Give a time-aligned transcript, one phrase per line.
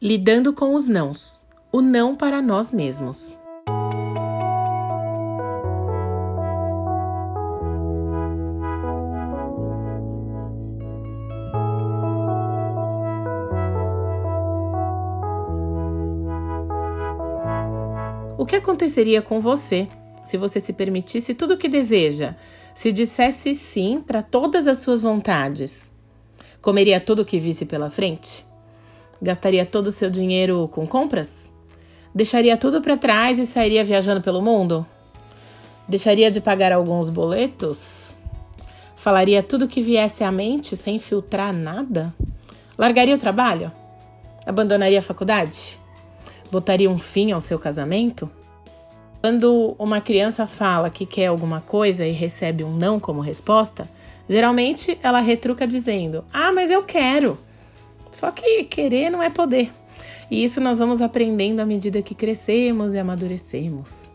[0.00, 1.42] Lidando com os nãos.
[1.72, 3.38] O não para nós mesmos.
[18.36, 19.88] O que aconteceria com você
[20.22, 22.34] se você se permitisse tudo o que deseja,
[22.74, 25.90] se dissesse sim para todas as suas vontades?
[26.60, 28.45] Comeria tudo o que visse pela frente?
[29.20, 31.50] Gastaria todo o seu dinheiro com compras?
[32.14, 34.86] Deixaria tudo para trás e sairia viajando pelo mundo?
[35.88, 38.16] Deixaria de pagar alguns boletos?
[38.96, 42.12] Falaria tudo que viesse à mente sem filtrar nada?
[42.76, 43.70] Largaria o trabalho?
[44.44, 45.78] Abandonaria a faculdade?
[46.50, 48.30] Botaria um fim ao seu casamento?
[49.20, 53.88] Quando uma criança fala que quer alguma coisa e recebe um não como resposta,
[54.28, 57.38] geralmente ela retruca dizendo: Ah, mas eu quero.
[58.10, 59.72] Só que querer não é poder.
[60.30, 64.08] E isso nós vamos aprendendo à medida que crescemos e amadurecemos.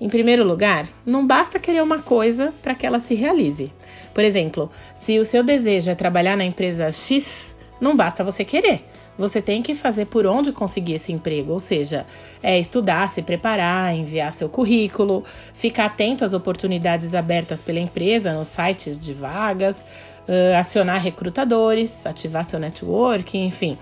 [0.00, 3.72] Em primeiro lugar, não basta querer uma coisa para que ela se realize.
[4.12, 8.84] Por exemplo, se o seu desejo é trabalhar na empresa X, não basta você querer.
[9.16, 12.06] Você tem que fazer por onde conseguir esse emprego, ou seja,
[12.42, 15.22] é estudar, se preparar, enviar seu currículo,
[15.52, 19.84] ficar atento às oportunidades abertas pela empresa nos sites de vagas,
[20.28, 23.78] uh, acionar recrutadores, ativar seu networking, enfim.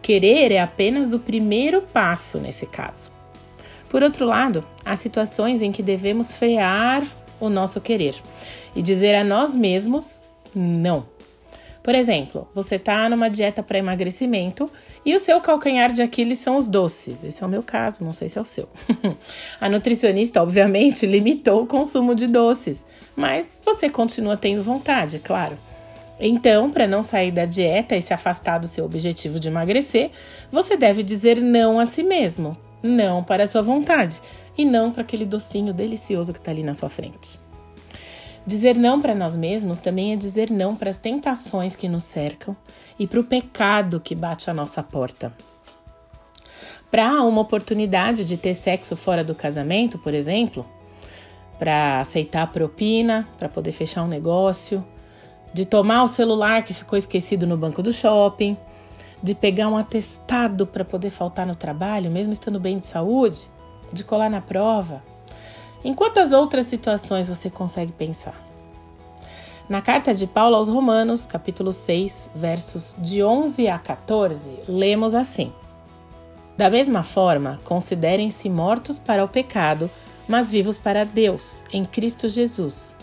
[0.00, 3.10] Querer é apenas o primeiro passo nesse caso.
[3.88, 7.06] Por outro lado, há situações em que devemos frear
[7.38, 8.14] o nosso querer
[8.74, 10.18] e dizer a nós mesmos
[10.54, 11.06] não.
[11.82, 14.70] Por exemplo, você está numa dieta para emagrecimento
[15.04, 17.24] e o seu calcanhar de Aquiles são os doces.
[17.24, 18.68] Esse é o meu caso, não sei se é o seu.
[19.60, 25.58] a nutricionista, obviamente, limitou o consumo de doces, mas você continua tendo vontade, claro.
[26.24, 30.12] Então, para não sair da dieta e se afastar do seu objetivo de emagrecer,
[30.52, 34.20] você deve dizer não a si mesmo, não para a sua vontade
[34.56, 37.40] e não para aquele docinho delicioso que está ali na sua frente.
[38.46, 42.56] Dizer não para nós mesmos também é dizer não para as tentações que nos cercam
[43.00, 45.32] e para o pecado que bate à nossa porta.
[46.88, 50.64] Para uma oportunidade de ter sexo fora do casamento, por exemplo,
[51.58, 54.84] para aceitar propina, para poder fechar um negócio,
[55.52, 58.56] de tomar o celular que ficou esquecido no banco do shopping,
[59.22, 63.48] de pegar um atestado para poder faltar no trabalho, mesmo estando bem de saúde,
[63.92, 65.02] de colar na prova,
[65.84, 68.40] em quantas outras situações você consegue pensar?
[69.68, 75.52] Na carta de Paulo aos Romanos, capítulo 6, versos de 11 a 14, lemos assim:
[76.56, 79.90] Da mesma forma, considerem-se mortos para o pecado,
[80.28, 82.96] mas vivos para Deus, em Cristo Jesus.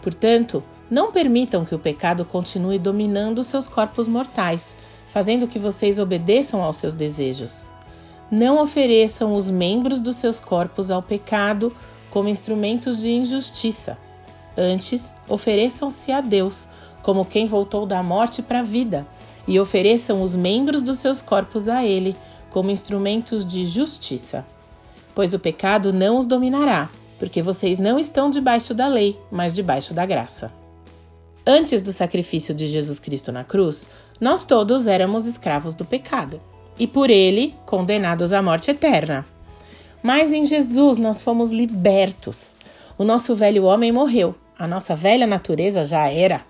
[0.00, 4.76] Portanto, não permitam que o pecado continue dominando seus corpos mortais,
[5.06, 7.72] fazendo que vocês obedeçam aos seus desejos.
[8.30, 11.74] Não ofereçam os membros dos seus corpos ao pecado
[12.10, 13.96] como instrumentos de injustiça.
[14.54, 16.68] Antes, ofereçam-se a Deus
[17.00, 19.06] como quem voltou da morte para a vida,
[19.48, 22.14] e ofereçam os membros dos seus corpos a Ele
[22.50, 24.44] como instrumentos de justiça.
[25.14, 29.94] Pois o pecado não os dominará, porque vocês não estão debaixo da lei, mas debaixo
[29.94, 30.61] da graça.
[31.46, 33.88] Antes do sacrifício de Jesus Cristo na cruz,
[34.20, 36.40] nós todos éramos escravos do pecado,
[36.78, 39.26] e por ele condenados à morte eterna.
[40.02, 42.56] Mas em Jesus nós fomos libertos.
[42.96, 46.42] O nosso velho homem morreu, a nossa velha natureza já era.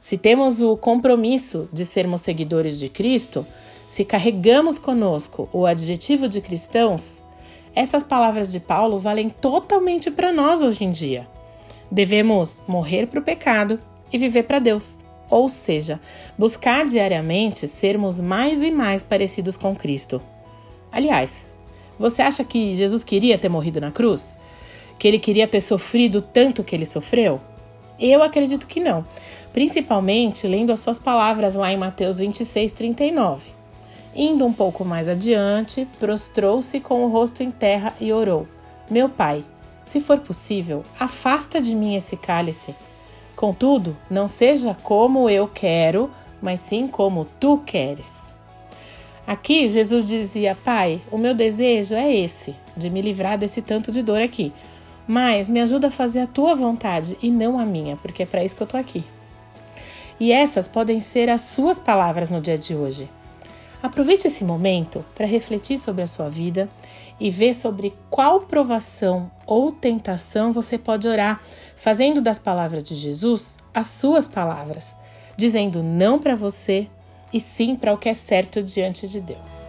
[0.00, 3.46] Se temos o compromisso de sermos seguidores de Cristo,
[3.86, 7.22] se carregamos conosco o adjetivo de cristãos,
[7.74, 11.26] essas palavras de Paulo valem totalmente para nós hoje em dia.
[11.90, 13.78] Devemos morrer para o pecado
[14.12, 14.98] e viver para Deus.
[15.28, 16.00] Ou seja,
[16.38, 20.20] buscar diariamente sermos mais e mais parecidos com Cristo.
[20.92, 21.52] Aliás,
[21.98, 24.40] você acha que Jesus queria ter morrido na cruz?
[24.98, 27.40] Que ele queria ter sofrido tanto que ele sofreu?
[27.98, 29.04] Eu acredito que não,
[29.52, 33.50] principalmente lendo as suas palavras lá em Mateus 26, 39.
[34.14, 38.46] Indo um pouco mais adiante, prostrou-se com o rosto em terra e orou:
[38.90, 39.44] Meu pai,
[39.84, 42.74] se for possível, afasta de mim esse cálice.
[43.36, 46.10] Contudo, não seja como eu quero,
[46.40, 48.32] mas sim como tu queres.
[49.26, 54.02] Aqui Jesus dizia: Pai, o meu desejo é esse, de me livrar desse tanto de
[54.02, 54.54] dor aqui.
[55.06, 58.42] Mas me ajuda a fazer a tua vontade e não a minha, porque é para
[58.42, 59.04] isso que eu tô aqui.
[60.18, 63.08] E essas podem ser as suas palavras no dia de hoje.
[63.82, 66.68] Aproveite esse momento para refletir sobre a sua vida
[67.20, 71.40] e ver sobre qual provação ou tentação você pode orar,
[71.74, 74.96] fazendo das palavras de Jesus as suas palavras,
[75.36, 76.88] dizendo não para você
[77.32, 79.66] e sim para o que é certo diante de Deus.